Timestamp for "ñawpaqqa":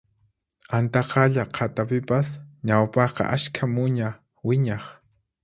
2.67-3.23